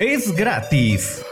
Es 0.00 0.34
gratis. 0.34 1.24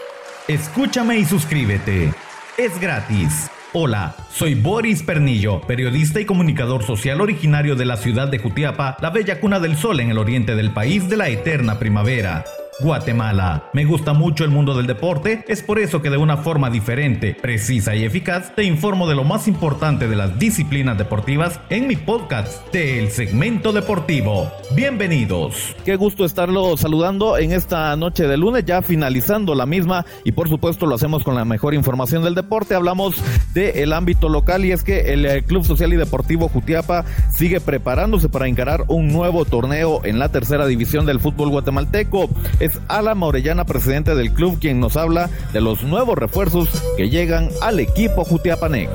Escúchame 0.46 1.18
y 1.18 1.24
suscríbete. 1.24 2.14
Es 2.56 2.80
gratis. 2.80 3.50
Hola, 3.72 4.14
soy 4.30 4.54
Boris 4.54 5.02
Pernillo, 5.02 5.60
periodista 5.62 6.20
y 6.20 6.26
comunicador 6.26 6.84
social 6.84 7.20
originario 7.20 7.74
de 7.74 7.86
la 7.86 7.96
ciudad 7.96 8.28
de 8.28 8.38
Jutiapa, 8.38 8.98
la 9.00 9.10
bella 9.10 9.40
cuna 9.40 9.58
del 9.58 9.76
sol 9.76 9.98
en 9.98 10.10
el 10.10 10.18
oriente 10.18 10.54
del 10.54 10.70
país 10.70 11.08
de 11.08 11.16
la 11.16 11.28
eterna 11.28 11.80
primavera. 11.80 12.44
Guatemala. 12.80 13.70
Me 13.74 13.84
gusta 13.84 14.14
mucho 14.14 14.44
el 14.44 14.50
mundo 14.50 14.74
del 14.74 14.86
deporte, 14.86 15.44
es 15.46 15.62
por 15.62 15.78
eso 15.78 16.00
que 16.00 16.08
de 16.08 16.16
una 16.16 16.38
forma 16.38 16.70
diferente, 16.70 17.36
precisa 17.40 17.94
y 17.94 18.04
eficaz 18.04 18.54
te 18.54 18.64
informo 18.64 19.06
de 19.06 19.14
lo 19.14 19.24
más 19.24 19.46
importante 19.46 20.08
de 20.08 20.16
las 20.16 20.38
disciplinas 20.38 20.96
deportivas 20.96 21.60
en 21.68 21.86
mi 21.86 21.96
podcast 21.96 22.72
del 22.72 23.10
segmento 23.10 23.72
deportivo. 23.72 24.50
Bienvenidos. 24.74 25.76
Qué 25.84 25.96
gusto 25.96 26.24
estarlo 26.24 26.76
saludando 26.78 27.36
en 27.36 27.52
esta 27.52 27.94
noche 27.96 28.26
de 28.26 28.38
lunes, 28.38 28.64
ya 28.64 28.80
finalizando 28.80 29.54
la 29.54 29.66
misma 29.66 30.06
y 30.24 30.32
por 30.32 30.48
supuesto 30.48 30.86
lo 30.86 30.94
hacemos 30.94 31.24
con 31.24 31.34
la 31.34 31.44
mejor 31.44 31.74
información 31.74 32.24
del 32.24 32.34
deporte. 32.34 32.74
Hablamos 32.74 33.16
del 33.52 33.92
ámbito 33.92 34.30
local 34.30 34.64
y 34.64 34.72
es 34.72 34.82
que 34.82 35.12
el 35.12 35.26
eh, 35.26 35.42
Club 35.42 35.64
Social 35.64 35.92
y 35.92 35.96
Deportivo 35.96 36.48
Jutiapa 36.48 37.04
sigue 37.30 37.60
preparándose 37.60 38.30
para 38.30 38.48
encarar 38.48 38.84
un 38.88 39.08
nuevo 39.08 39.44
torneo 39.44 40.00
en 40.04 40.18
la 40.18 40.30
tercera 40.30 40.66
división 40.66 41.04
del 41.04 41.20
fútbol 41.20 41.50
guatemalteco. 41.50 42.30
Es 42.62 42.78
Ala 42.86 43.16
Morellana, 43.16 43.64
presidente 43.64 44.14
del 44.14 44.32
club, 44.32 44.60
quien 44.60 44.78
nos 44.78 44.96
habla 44.96 45.28
de 45.52 45.60
los 45.60 45.82
nuevos 45.82 46.16
refuerzos 46.16 46.68
que 46.96 47.10
llegan 47.10 47.48
al 47.60 47.80
equipo 47.80 48.22
Jutiapaneco. 48.22 48.92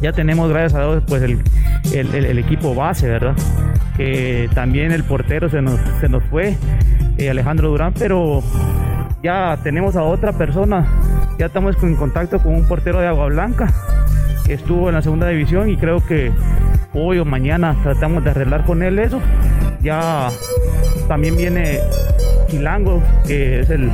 Ya 0.00 0.12
tenemos, 0.12 0.50
gracias 0.50 0.74
a 0.74 0.84
Dios, 0.84 1.04
pues 1.06 1.22
el, 1.22 2.38
equipo 2.38 2.74
base, 2.74 3.08
¿verdad? 3.08 3.36
Que 3.96 4.50
también 4.52 4.90
el 4.90 5.04
portero 5.04 5.48
se 5.48 5.62
nos, 5.62 5.78
se 6.00 6.08
nos 6.08 6.24
fue, 6.24 6.56
eh, 7.16 7.30
Alejandro 7.30 7.68
Durán, 7.68 7.94
pero 7.96 8.42
ya 9.22 9.60
tenemos 9.62 9.94
a 9.94 10.02
otra 10.02 10.32
persona, 10.32 10.84
ya 11.38 11.46
estamos 11.46 11.76
en 11.84 11.94
contacto 11.94 12.40
con 12.40 12.52
un 12.52 12.66
portero 12.66 12.98
de 12.98 13.06
Agua 13.06 13.26
Blanca 13.26 13.72
que 14.44 14.54
estuvo 14.54 14.88
en 14.88 14.96
la 14.96 15.02
segunda 15.02 15.28
división 15.28 15.70
y 15.70 15.76
creo 15.76 16.04
que 16.04 16.32
hoy 16.92 17.20
o 17.20 17.24
mañana 17.24 17.76
tratamos 17.84 18.24
de 18.24 18.30
arreglar 18.30 18.64
con 18.64 18.82
él 18.82 18.98
eso. 18.98 19.20
Ya 19.82 20.30
también 21.06 21.36
viene 21.36 21.78
Chilango, 22.54 23.02
que 23.26 23.60
es 23.60 23.70
el, 23.70 23.90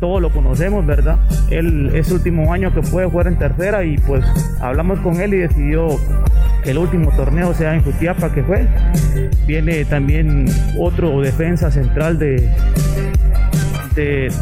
todos 0.00 0.20
lo 0.20 0.30
conocemos, 0.30 0.84
¿verdad? 0.84 1.18
Él 1.50 1.92
es 1.94 2.10
último 2.10 2.52
año 2.52 2.74
que 2.74 2.82
puede 2.82 3.08
jugar 3.08 3.28
en 3.28 3.38
tercera 3.38 3.84
y 3.84 3.96
pues 3.98 4.24
hablamos 4.60 4.98
con 5.00 5.20
él 5.20 5.34
y 5.34 5.38
decidió 5.38 5.88
que 6.64 6.72
el 6.72 6.78
último 6.78 7.10
torneo 7.12 7.54
sea 7.54 7.74
en 7.74 7.82
Jutiapa 7.84 8.32
que 8.32 8.42
fue. 8.42 8.66
Viene 9.46 9.84
también 9.84 10.46
otro 10.78 11.20
defensa 11.20 11.70
central 11.70 12.18
de 12.18 12.50
de, 13.94 14.32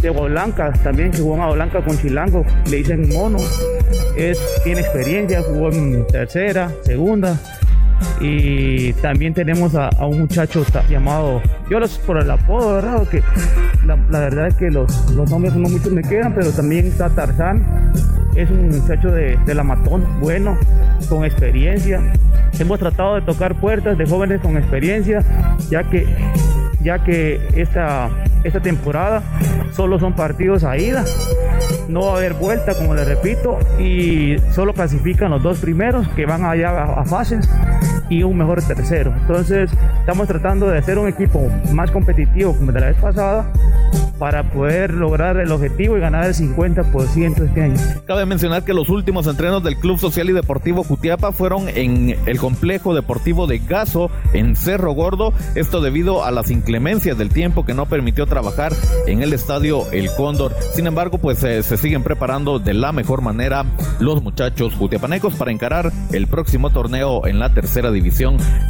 de, 0.00 0.10
Blanca, 0.10 0.72
también 0.82 1.10
que 1.10 1.18
jugó 1.18 1.36
en 1.36 1.54
Blanca 1.54 1.84
con 1.84 1.98
Chilango, 1.98 2.46
le 2.70 2.78
dicen 2.78 3.06
mono, 3.10 3.38
es, 4.16 4.38
tiene 4.64 4.80
experiencia, 4.80 5.42
jugó 5.42 5.70
en 5.70 6.06
tercera, 6.06 6.72
segunda, 6.82 7.38
y 8.20 8.92
también 8.94 9.34
tenemos 9.34 9.74
a, 9.74 9.90
un 10.00 10.20
muchacho 10.20 10.64
llamado, 10.88 11.40
yo 11.70 11.78
los 11.78 11.98
por 11.98 12.18
el 12.18 12.30
apodo, 12.30 12.74
¿verdad? 12.74 13.06
Que 13.08 13.22
la, 13.86 13.96
verdad 13.96 14.48
es 14.48 14.54
que 14.54 14.70
los, 14.70 15.10
los, 15.12 15.30
nombres 15.30 15.54
no 15.54 15.68
muchos 15.68 15.92
me 15.92 16.02
quedan, 16.02 16.34
pero 16.34 16.50
también 16.50 16.86
está 16.86 17.08
Tarzán, 17.10 17.64
es 18.34 18.50
un 18.50 18.68
muchacho 18.68 19.10
de, 19.10 19.36
de 19.44 19.54
la 19.54 19.62
matón, 19.62 20.04
bueno, 20.20 20.56
con 21.08 21.24
experiencia. 21.24 22.00
Hemos 22.58 22.78
tratado 22.78 23.16
de 23.16 23.22
tocar 23.22 23.54
puertas 23.60 23.96
de 23.96 24.06
jóvenes 24.06 24.40
con 24.40 24.56
experiencia, 24.56 25.22
ya 25.70 25.84
que, 25.84 26.06
ya 26.82 27.04
que 27.04 27.40
esta, 27.54 28.10
esta 28.44 28.60
temporada 28.60 29.22
solo 29.72 29.98
son 29.98 30.14
partidos 30.14 30.64
a 30.64 30.76
ida 30.76 31.04
no 31.88 32.02
va 32.02 32.14
a 32.14 32.16
haber 32.16 32.34
vuelta, 32.34 32.74
como 32.74 32.94
les 32.94 33.08
repito, 33.08 33.58
y 33.78 34.36
solo 34.52 34.74
clasifican 34.74 35.30
los 35.30 35.42
dos 35.42 35.58
primeros 35.58 36.06
que 36.08 36.26
van 36.26 36.44
allá 36.44 36.84
a, 36.84 37.04
fases 37.04 37.48
y 38.08 38.22
un 38.22 38.36
mejor 38.36 38.62
tercero. 38.62 39.14
Entonces, 39.20 39.70
estamos 40.00 40.26
tratando 40.26 40.68
de 40.68 40.78
hacer 40.78 40.98
un 40.98 41.08
equipo 41.08 41.48
más 41.72 41.90
competitivo 41.90 42.54
como 42.54 42.72
de 42.72 42.80
la 42.80 42.86
vez 42.86 42.96
pasada 42.96 43.50
para 44.18 44.50
poder 44.50 44.92
lograr 44.94 45.36
el 45.36 45.52
objetivo 45.52 45.96
y 45.96 46.00
ganar 46.00 46.24
el 46.24 46.34
50% 46.34 47.44
este 47.44 47.62
año. 47.62 47.76
Cabe 48.04 48.26
mencionar 48.26 48.64
que 48.64 48.74
los 48.74 48.88
últimos 48.88 49.28
entrenos 49.28 49.62
del 49.62 49.76
Club 49.76 49.98
Social 49.98 50.28
y 50.28 50.32
Deportivo 50.32 50.82
Jutiapa 50.82 51.30
fueron 51.30 51.68
en 51.68 52.16
el 52.26 52.38
complejo 52.38 52.94
deportivo 52.94 53.46
de 53.46 53.58
Gaso 53.58 54.10
en 54.32 54.56
Cerro 54.56 54.92
Gordo, 54.92 55.32
esto 55.54 55.80
debido 55.80 56.24
a 56.24 56.32
las 56.32 56.50
inclemencias 56.50 57.16
del 57.16 57.28
tiempo 57.28 57.64
que 57.64 57.74
no 57.74 57.86
permitió 57.86 58.26
trabajar 58.26 58.72
en 59.06 59.22
el 59.22 59.32
estadio 59.32 59.88
El 59.92 60.08
Cóndor. 60.16 60.52
Sin 60.74 60.88
embargo, 60.88 61.18
pues 61.18 61.44
eh, 61.44 61.62
se 61.62 61.76
siguen 61.76 62.02
preparando 62.02 62.58
de 62.58 62.74
la 62.74 62.90
mejor 62.90 63.22
manera 63.22 63.64
los 64.00 64.20
muchachos 64.20 64.74
jutiapanecos 64.74 65.34
para 65.34 65.52
encarar 65.52 65.92
el 66.12 66.26
próximo 66.26 66.70
torneo 66.70 67.24
en 67.26 67.38
la 67.38 67.54
tercera 67.54 67.90
división 67.92 67.97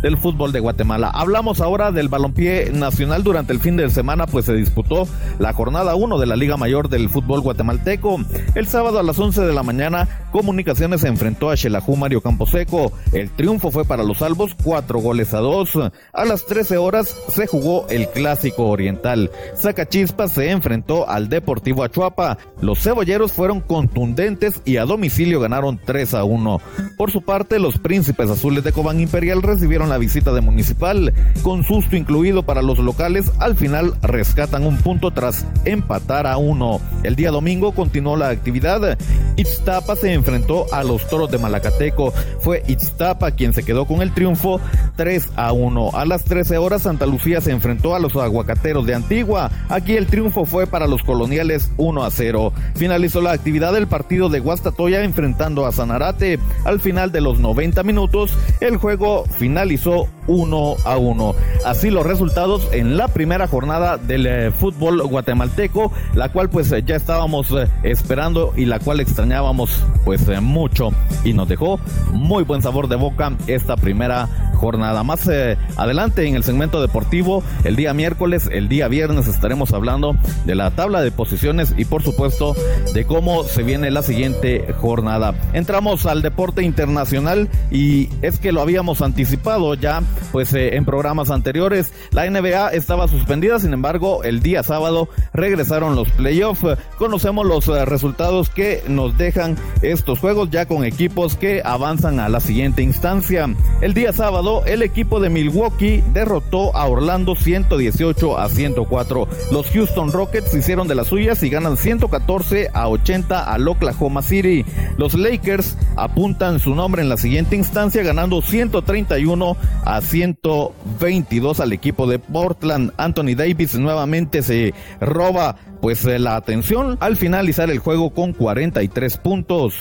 del 0.03 0.17
fútbol 0.17 0.53
de 0.53 0.61
Guatemala. 0.61 1.11
Hablamos 1.13 1.61
ahora 1.61 1.93
del 1.93 2.09
balompié 2.09 2.71
nacional 2.73 3.23
durante 3.23 3.53
el 3.53 3.61
fin 3.61 3.77
de 3.77 3.91
semana, 3.91 4.27
pues 4.27 4.47
se 4.47 4.55
disputó 4.55 5.07
la 5.39 5.53
jornada 5.53 5.95
1 5.95 6.19
de 6.19 6.27
la 6.27 6.37
Liga 6.37 6.57
Mayor 6.57 6.89
del 6.89 7.09
fútbol 7.09 7.41
guatemalteco. 7.41 8.19
El 8.55 8.67
sábado 8.67 8.99
a 8.99 9.03
las 9.03 9.19
11 9.19 9.43
de 9.43 9.53
la 9.53 9.63
mañana, 9.63 10.09
Comunicaciones 10.33 11.03
se 11.03 11.09
enfrentó 11.09 11.51
a 11.51 11.57
Xelajú 11.57 11.97
Mario 11.97 12.21
Camposeco. 12.21 12.93
El 13.13 13.31
triunfo 13.31 13.71
fue 13.71 13.85
para 13.85 14.03
los 14.03 14.19
salvos, 14.19 14.57
cuatro 14.63 14.99
goles 14.99 15.35
a 15.35 15.39
dos. 15.39 15.71
A 16.13 16.25
las 16.25 16.47
13 16.47 16.77
horas 16.79 17.15
se 17.29 17.47
jugó 17.47 17.87
el 17.89 18.09
clásico 18.09 18.69
oriental. 18.69 19.31
Zacachispa 19.57 20.29
se 20.29 20.51
enfrentó 20.51 21.09
al 21.09 21.29
Deportivo 21.29 21.83
Achuapa. 21.83 22.39
Los 22.61 22.81
cebolleros 22.81 23.33
fueron 23.33 23.61
contundentes 23.61 24.61
y 24.65 24.77
a 24.77 24.85
domicilio 24.85 25.41
ganaron 25.41 25.81
3 25.85 26.15
a 26.15 26.25
1. 26.25 26.61
Por 26.97 27.11
su 27.11 27.23
parte, 27.23 27.59
los 27.59 27.79
príncipes 27.79 28.31
azules 28.31 28.65
de 28.65 28.73
Cobán 28.73 29.01
Imperial 29.01 29.18
recibieron 29.21 29.89
la 29.89 29.99
visita 29.99 30.33
de 30.33 30.41
Municipal. 30.41 31.13
Con 31.43 31.65
susto 31.65 31.97
incluido 31.97 32.45
para 32.45 32.63
los 32.63 32.79
locales, 32.79 33.31
al 33.39 33.57
final 33.57 33.95
rescatan 34.01 34.65
un 34.65 34.77
punto 34.79 35.11
tras 35.11 35.45
empatar 35.65 36.27
a 36.27 36.37
uno. 36.37 36.81
El 37.03 37.17
día 37.17 37.31
domingo 37.31 37.73
continuó 37.73 38.17
la 38.17 38.29
actividad. 38.29 38.97
Ixtapa 39.37 39.97
se 39.97 40.13
enfrentó 40.13 40.73
a 40.73 40.85
los 40.85 41.09
toros 41.09 41.31
de 41.31 41.39
Malacateco. 41.39 42.13
Fue 42.41 42.63
Ixtapa 42.67 43.33
quien 43.33 43.53
se 43.53 43.65
quedó 43.65 43.87
con 43.87 44.03
el 44.03 44.13
triunfo 44.13 44.61
3 44.97 45.31
a 45.37 45.53
1. 45.53 45.91
A 45.95 46.05
las 46.05 46.25
13 46.25 46.59
horas 46.59 46.83
Santa 46.83 47.07
Lucía 47.07 47.41
se 47.41 47.51
enfrentó 47.51 47.95
a 47.95 47.99
los 47.99 48.15
aguacateros 48.17 48.87
de 48.87 48.95
Antigua. 48.95 49.51
Aquí 49.69 49.97
el 49.97 50.07
triunfo 50.07 50.45
fue 50.45 50.67
para 50.67 50.87
los 50.87 51.03
coloniales 51.03 51.71
1 51.77 52.05
a 52.05 52.11
0. 52.11 52.53
Finalizó 52.77 53.21
la 53.21 53.33
actividad 53.33 53.73
del 53.73 53.89
partido 53.89 54.29
de 54.29 54.41
Guastatoya 54.41 55.03
enfrentando 55.03 55.67
a 55.67 55.73
Sanarate. 55.73 56.39
Al 56.65 56.81
final 56.81 57.13
de 57.13 57.21
los 57.21 57.41
90 57.41 57.83
minutos, 57.83 58.33
el 58.61 58.77
juego 58.77 59.08
finalizó 59.39 60.09
1 60.27 60.77
a 60.85 60.97
1. 60.97 61.35
Así 61.65 61.91
los 61.91 62.07
resultados 62.07 62.69
en 62.73 62.97
la 62.97 63.09
primera 63.09 63.47
jornada 63.47 63.97
del 63.97 64.27
eh, 64.27 64.51
fútbol 64.51 65.03
guatemalteco, 65.03 65.93
la 66.15 66.31
cual 66.31 66.51
pues 66.51 66.71
ya 66.85 66.97
estábamos 66.97 67.51
eh, 67.53 67.69
esperando 67.83 68.53
y 68.57 68.67
la 68.67 68.79
cual 68.79 69.01
extrañábamos 69.01 69.85
pues 70.05 70.29
eh, 70.29 70.41
mucho 70.41 70.91
y 71.25 71.33
nos 71.33 71.49
dejó 71.49 71.81
muy 72.13 72.45
buen 72.45 72.63
sabor 72.63 72.89
de 72.89 72.97
boca 72.97 73.33
esta 73.47 73.77
primera 73.77 74.29
jornada. 74.59 75.03
Más 75.03 75.29
adelante 75.77 76.27
en 76.27 76.35
el 76.35 76.45
segmento 76.45 76.83
deportivo, 76.83 77.43
el 77.65 77.77
día 77.77 77.95
miércoles, 77.95 78.49
el 78.53 78.69
día 78.69 78.89
viernes 78.89 79.29
estaremos 79.29 79.73
hablando 79.73 80.17
de 80.45 80.55
la 80.55 80.71
tabla 80.73 81.01
de 81.01 81.11
posiciones 81.11 81.75
y 81.77 81.85
por 81.85 82.03
supuesto 82.03 82.55
de 82.93 83.05
cómo 83.07 83.45
se 83.45 83.63
viene 83.63 83.91
la 83.91 84.03
siguiente 84.03 84.73
jornada. 84.79 85.35
Entramos 85.53 86.07
al 86.07 86.23
deporte 86.23 86.63
internacional 86.63 87.49
y 87.71 88.09
es 88.23 88.39
que 88.39 88.53
lo 88.53 88.61
habíamos 88.61 89.03
anticipado 89.03 89.75
ya 89.75 90.03
pues 90.33 90.53
eh, 90.55 90.77
en 90.77 90.85
programas 90.85 91.31
anteriores. 91.31 91.93
La 92.11 92.29
NBA 92.29 92.71
estaba 92.71 93.09
suspendida, 93.09 93.59
sin 93.59 93.73
embargo, 93.73 94.25
el 94.25 94.41
día 94.41 94.63
sábado 94.63 95.09
regresaron 95.33 95.95
los 95.95 96.11
playoffs. 96.11 96.79
Conocemos 96.99 97.47
los 97.47 97.69
eh, 97.69 97.85
resultados 97.85 98.51
que 98.51 98.83
nos 98.89 99.17
dejan 99.17 99.57
estos 99.83 100.19
juegos 100.19 100.51
ya 100.51 100.67
con 100.67 100.85
equipos 100.85 101.37
que 101.37 101.63
avanzan 101.65 102.21
a 102.21 102.29
la 102.29 102.41
siguiente 102.41 102.83
instancia. 102.83 103.49
El 103.81 103.95
día 103.95 104.13
sábado, 104.13 104.48
el 104.67 104.83
equipo 104.83 105.21
de 105.21 105.31
Milwaukee 105.31 106.03
derrotó 106.13 106.75
a 106.77 106.87
Orlando 106.87 107.35
118 107.35 108.39
a 108.39 108.49
104. 108.49 109.29
Los 109.53 109.71
Houston 109.71 110.13
Rockets 110.13 110.55
hicieron 110.55 110.89
de 110.89 110.95
las 110.95 111.09
suyas 111.09 111.43
y 111.43 111.51
ganan 111.51 111.77
114 111.77 112.71
a 112.73 112.89
80 112.89 113.53
al 113.53 113.69
Oklahoma 113.69 114.23
City. 114.23 114.65
Los 114.97 115.15
Lakers 115.15 115.77
apuntan 115.97 116.61
su 116.61 116.75
nombre 116.75 117.03
en 117.03 117.09
la 117.09 117.17
siguiente 117.17 117.57
instancia 117.57 118.03
ganando 118.03 118.41
131 118.41 119.57
a 119.85 120.01
122 120.01 121.61
al 121.61 121.73
equipo 121.73 122.07
de 122.07 122.19
Portland. 122.19 122.93
Anthony 122.97 123.35
Davis 123.37 123.75
nuevamente 123.75 124.43
se 124.43 124.75
roba 125.01 125.57
pues 125.81 126.05
eh, 126.05 126.19
la 126.19 126.37
atención 126.37 126.97
al 127.01 127.17
finalizar 127.17 127.71
el 127.71 127.79
juego 127.79 128.11
con 128.11 128.33
43 128.33 129.17
puntos. 129.19 129.75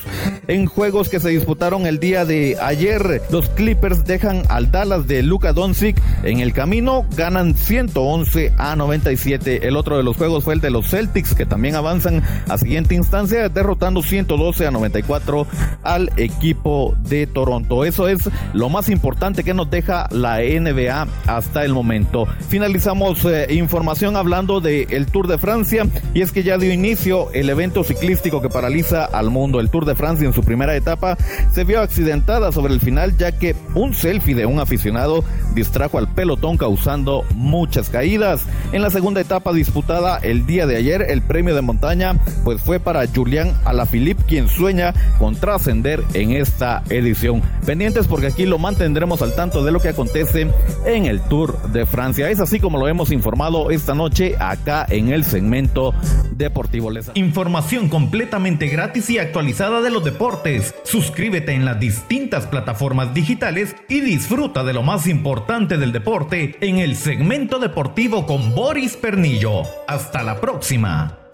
En 0.48 0.66
juegos 0.66 1.10
que 1.10 1.20
se 1.20 1.30
disputaron 1.30 1.86
el 1.86 2.00
día 2.00 2.26
de 2.26 2.58
ayer, 2.62 3.22
los 3.32 3.50
Clippers 3.50 4.06
dejan 4.06 4.44
al 4.58 4.72
Dallas 4.72 5.08
de 5.08 5.22
Luka 5.22 5.54
Doncic. 5.54 6.02
En 6.24 6.40
el 6.40 6.52
camino 6.52 7.06
ganan 7.16 7.56
111 7.56 8.54
a 8.58 8.76
97. 8.76 9.68
El 9.68 9.78
otro 9.78 9.98
de 9.98 10.04
los 10.04 10.18
juegos 10.18 10.44
fue 10.44 10.56
el 10.56 10.62
de 10.62 10.72
los 10.72 10.90
Celtics, 10.90 11.36
que 11.36 11.46
también 11.46 11.76
avanzan 11.76 12.24
a 12.50 12.58
siguiente 12.58 12.96
instancia, 12.96 13.50
derrotando 13.50 14.02
112 14.02 14.66
a 14.66 14.72
94 14.72 15.46
al 15.84 16.10
equipo 16.18 16.96
de 17.08 17.28
Toronto. 17.28 17.86
Eso 17.86 18.08
es 18.08 18.30
lo 18.54 18.70
más 18.70 18.90
importante 18.90 19.44
que 19.44 19.54
nos 19.54 19.70
deja 19.70 20.08
la 20.10 20.40
NBA 20.40 21.08
hasta 21.28 21.64
el 21.64 21.74
momento. 21.74 22.26
Finalizamos 22.50 23.24
eh, 23.26 23.54
información 23.54 24.16
hablando 24.16 24.60
del 24.60 25.06
Tour 25.06 25.28
de 25.28 25.38
Francia 25.38 25.86
y 26.16 26.22
es 26.22 26.32
que 26.32 26.42
ya 26.42 26.58
dio 26.58 26.74
inicio 26.74 27.32
el 27.34 27.52
evento 27.52 27.84
ciclístico 27.84 28.42
que 28.42 28.50
paraliza 28.50 29.06
al 29.06 29.30
mundo. 29.30 29.60
El 29.60 29.70
Tour 29.70 29.86
de 29.86 29.94
Francia 29.94 30.26
en 30.26 30.34
su 30.34 30.42
primera 30.42 30.76
etapa 30.76 31.16
se 31.54 31.64
vio 31.64 31.80
accidentada 31.80 32.52
sobre 32.52 32.74
el 32.74 32.80
final 32.80 33.16
ya 33.18 33.34
que 33.34 33.56
un 33.76 33.94
selfie 33.94 34.34
de 34.34 34.47
un 34.48 34.60
aficionado 34.60 35.24
distrajo 35.54 35.98
al 35.98 36.08
pelotón 36.08 36.58
causando 36.58 37.26
muchas 37.34 37.90
caídas. 37.90 38.46
En 38.72 38.82
la 38.82 38.90
segunda 38.90 39.22
etapa 39.22 39.54
disputada 39.54 40.18
el 40.18 40.46
día 40.46 40.68
de 40.68 40.78
ayer, 40.78 41.06
el 41.10 41.22
premio 41.22 41.56
de 41.56 41.62
montaña 41.62 42.16
pues 42.44 42.62
fue 42.62 42.80
para 42.80 43.06
Julián 43.08 43.54
Alaphilippe 43.66 44.24
quien 44.24 44.48
sueña 44.48 44.94
con 45.20 45.36
trascender 45.36 46.04
en 46.14 46.32
esta 46.32 46.84
edición. 46.90 47.42
Pendientes 47.66 48.08
porque 48.08 48.28
aquí 48.28 48.46
lo 48.46 48.60
mantendremos 48.60 49.22
al 49.22 49.36
tanto 49.36 49.64
de 49.64 49.72
lo 49.72 49.80
que 49.80 49.90
acontece 49.90 50.48
en 50.86 51.06
el 51.06 51.22
Tour 51.22 51.72
de 51.72 51.86
Francia. 51.86 52.30
Es 52.30 52.40
así 52.40 52.60
como 52.60 52.78
lo 52.78 52.88
hemos 52.88 53.12
informado 53.12 53.72
esta 53.72 53.94
noche 53.94 54.36
acá 54.40 54.86
en 54.90 55.10
el 55.12 55.24
segmento 55.24 55.94
deportivo. 56.32 56.78
Información 57.16 57.90
completamente 57.90 58.68
gratis 58.68 59.10
y 59.10 59.18
actualizada 59.18 59.82
de 59.82 59.90
los 59.90 60.04
deportes. 60.04 60.76
Suscríbete 60.84 61.54
en 61.54 61.66
las 61.66 61.80
distintas 61.80 62.46
plataformas 62.46 63.14
digitales 63.14 63.76
y 63.90 64.02
disfruta 64.38 64.64
de 64.64 64.72
lo 64.72 64.84
más 64.84 65.08
importante 65.08 65.80
del 65.80 65.92
deporte 65.92 66.58
en 66.62 66.78
el 66.78 66.96
segmento 66.96 67.58
deportivo 67.58 68.28
con 68.28 68.54
Boris 68.54 68.96
Pernillo. 68.96 69.64
Hasta 69.88 70.22
la 70.22 70.40
próxima. 70.40 71.27